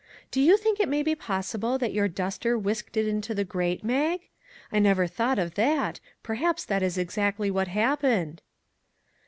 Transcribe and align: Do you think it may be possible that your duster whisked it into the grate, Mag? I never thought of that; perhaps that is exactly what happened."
Do 0.31 0.41
you 0.41 0.57
think 0.57 0.79
it 0.79 0.89
may 0.89 1.03
be 1.03 1.13
possible 1.13 1.77
that 1.77 1.93
your 1.93 2.07
duster 2.07 2.57
whisked 2.57 2.97
it 2.97 3.07
into 3.07 3.35
the 3.35 3.43
grate, 3.43 3.83
Mag? 3.83 4.29
I 4.71 4.79
never 4.79 5.05
thought 5.05 5.37
of 5.37 5.53
that; 5.53 5.99
perhaps 6.23 6.65
that 6.65 6.81
is 6.81 6.97
exactly 6.97 7.51
what 7.51 7.67
happened." 7.67 8.41